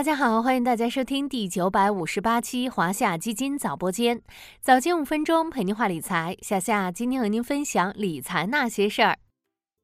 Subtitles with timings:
[0.00, 4.22] 大家好，欢迎大家收听第九百五十八期华夏基金早播间，
[4.58, 6.34] 早间五分钟陪您话理财。
[6.40, 9.18] 夏夏今天和您分享理财那些事儿。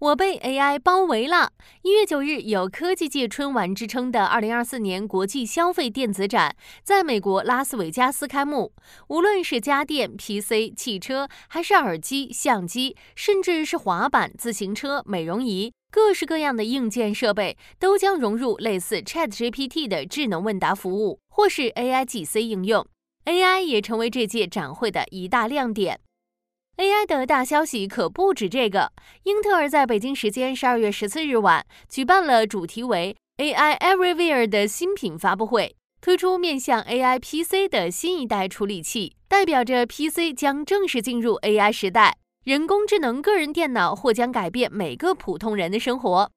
[0.00, 1.52] 我被 AI 包围了。
[1.80, 6.54] 一月九日，有科技界春晚之称的二零二四年国际消费电子展
[6.84, 8.74] 在美国拉斯维加斯开幕。
[9.08, 22.86] 无论是家电、PC、汽车，还是耳机、相机，甚至是滑板、自行车、美容仪，各式各样的硬件设备都将融入类似 ChatGPT 的智能问答服务，或是 AIGC 应用。
[23.26, 26.00] AI 也成为这届展会的一大亮点。
[26.78, 28.90] AI 的大消息可不止这个。
[29.24, 46.32] 英特尔在北京时间十二月十四日晚举办了主题为 AI Everywhere 的新品发布会，推出面向 AI PC 的新一代处理器，代表着 PC 将正式进入 AI 时代，人工智能个人电脑或将改变每个普通人的生活。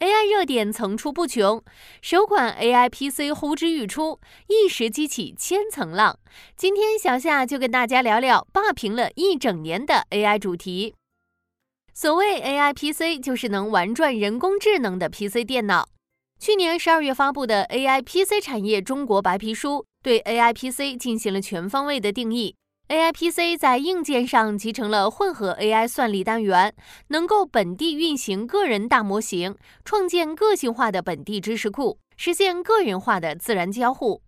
[0.00, 1.62] AI 热点层出不穷，
[2.02, 6.18] 首款 AI PC 呼之欲出，一时激起千层浪。
[6.56, 10.96] 今天小夏就跟大家聊聊霸屏了一整年的 AI 主题。
[11.94, 15.88] 所谓 AI PC，就是能玩转人工智能的 PC 电脑。
[16.40, 22.56] 去年十二月发布的 AI PC 产业中国白皮书，对 AI PC 进行了全方位的定义。
[22.88, 26.72] AI PC 在硬件上集成了混合 AI 算力单元，
[27.08, 34.22] 能够本地运行个人大模型，创建个性化的本地知识库，实现个人化的自然交互。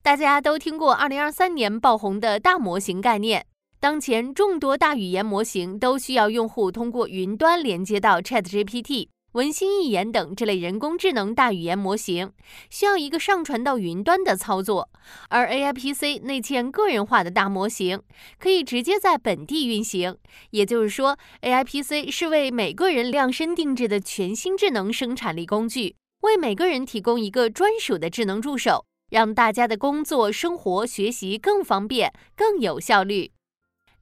[0.00, 3.44] 大家都听过2023年爆红的大模型概念，
[3.80, 9.08] 当前众多大语言模型都需要用户通过云端连接到 ChatGPT。
[9.34, 12.30] 文心一言等这类人工智能大语言模型
[12.70, 14.88] 需要一个上传到云端的操作，
[15.28, 18.00] 而 AI PC 内嵌个人化的大模型
[18.38, 20.16] 可以直接在本地运行。
[20.50, 33.32] 也就是说，AI PC 是为每个人量身定制的全新智能生产力工具，为每个人提供一个专属的智能助手，让大家的工作、生活、学习更方便、更有效率。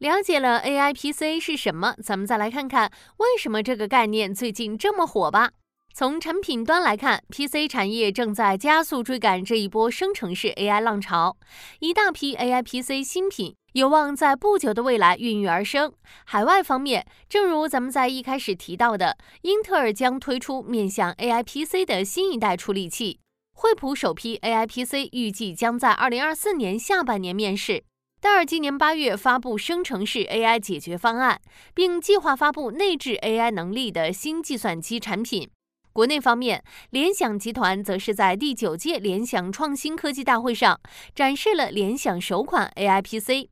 [0.02, 5.52] 了解了 AI PC 是什么，咱们再来看看为什么这个概念最近这么火吧。
[5.94, 11.36] 从产品端来看，PC 产业正在加速追赶这一波生成式 AI 浪潮，
[11.78, 15.92] 一大批 AI PC 新品有望在不久的未来孕育而生。
[16.24, 23.20] 海外方面，正如咱们在一开始提到的，英特尔将推出面向 AI PC 的新一代处理器，
[23.54, 27.84] 惠普首批 AI PC 预计将在2024年下半年面世。
[28.22, 31.40] 戴尔今年八月发布生成式 AI 解决方案，
[31.74, 35.50] 并计划发布内置 AI 能力的新计算机产品。
[35.92, 40.80] 国内方面，联想集团则是在第九届联想创新科技大会上
[41.16, 43.50] 展示了联想首款 AI PC。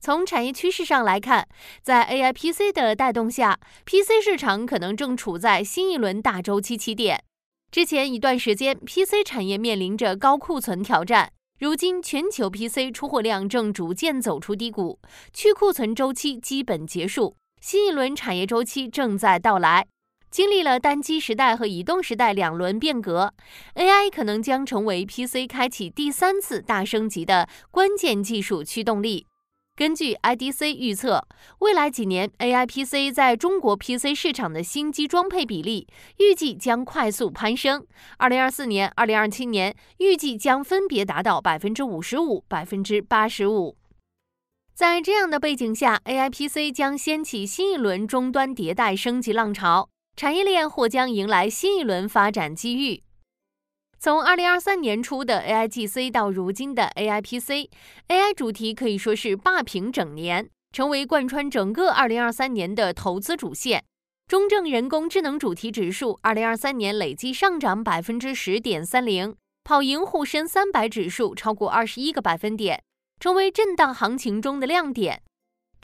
[0.00, 1.48] 从产业趋势上来看，
[1.82, 7.20] 在 AI PC 的带动下，PC 市场可能正处在新一轮大周期起点。
[7.72, 11.32] 之前一段时间，PC 产业面临着高库存挑战。
[11.60, 14.98] 如今，全球 PC 出货量正逐渐走出低谷，
[15.32, 19.86] 去库存周期基本结束，新一轮产业周期正在到来。
[20.32, 23.32] 经历了单机时代和移动时代两轮变革
[23.76, 29.28] ，AI 可能将成为 PC 开启第三次大升级的关键技术驱动力。
[29.76, 31.26] 根据 IDC 预测，
[31.58, 37.84] 未来几年 AI PC 在中国 PC 市场的新机装配比例预计将快速攀升。
[38.18, 43.76] 二零二四年、二零二七年预计将分别达到百分之五十五、百分之八十五。
[44.72, 53.02] 在这样的背景下，AI PC 将掀起新一轮终端迭代升级浪潮，产业链或将迎来新一轮发展机遇。
[53.98, 63.84] 从二零二三年初的 AIGC 到如今的 AIPC，AI 主题可以说是霸屏整年，成为贯穿整个二零二三年的投资主线。
[64.26, 72.82] 中证人工智能主题指数二零二三年累计上涨百分之十点三零，跑赢沪深三百指数超过二十一个百分点，
[73.20, 75.22] 成为震荡行情中的亮点。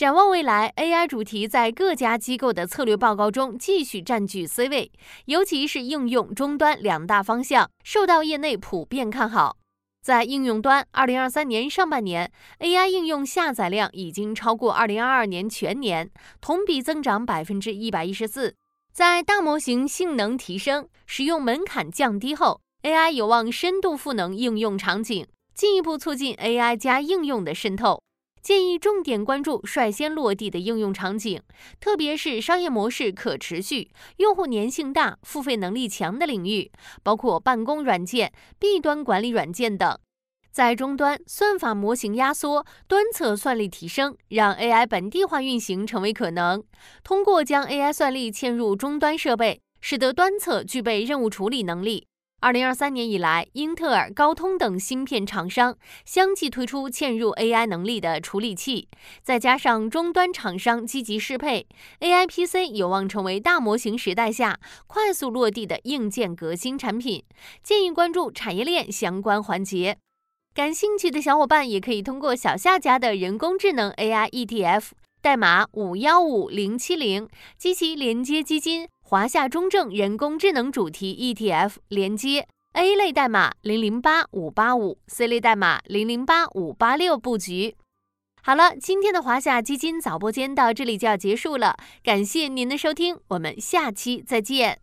[0.01, 4.91] 展望未来，AI 主题在各家机构的策略报告中继续占据 C 位，
[5.27, 9.59] 尤其是应用终端两大方向受到业内普遍看好。
[10.03, 16.11] 在应用端，二零二三年上半年 AI 应用下载量已经超过二零二二年全年，
[16.41, 18.55] 同比增长百分之一百一十四。
[18.95, 28.01] 在大模型性能提升、使用门槛降低后，AI 有望深度赋能应用场景，进一步促进 AI 加应用的渗透。
[28.43, 31.41] 建议重点关注率先落地的应用场景，
[31.79, 36.73] 特别是商业模式可持续、用户粘性大、付费能力强的领域，
[37.03, 39.99] 包括办公软件、弊端管理软件等。
[40.51, 46.65] 在终端，算法模型压缩，端侧算力提升，让 AI 本地化运行成为可能。
[47.05, 52.07] 通过将 AI 算力嵌入终端设备，使得端侧具备任务处理能力。
[52.43, 55.77] 二零二三年以来，英特尔、高通等芯片厂商
[56.07, 58.89] 相继推出嵌入 AI 能力的处理器，
[59.23, 61.67] 再加上终端厂商积极适配
[62.01, 67.23] ，AI PC 有望成为大模型时代下快速落地的硬件革新产品。
[67.63, 69.99] 建议关注产业链相关环节。
[70.55, 74.85] 感兴趣的小伙伴也可以通过小夏家的人工智能 AI ETF，
[75.21, 77.29] 代码五幺五零七零，
[77.59, 78.89] 积极连接基金。
[79.11, 87.75] 华夏中证人工智能主题 ETF 连接 A 类代码零零八五八五，C 类代码零零八五八六布局。
[88.41, 94.79] 好了，今天的华夏基金早播间到这里就要结束了，感谢您的收听，我们下期再见。